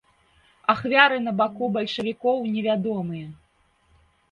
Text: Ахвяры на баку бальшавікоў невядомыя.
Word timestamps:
Ахвяры 0.73 1.19
на 1.25 1.33
баку 1.43 1.69
бальшавікоў 1.77 2.41
невядомыя. 2.57 3.27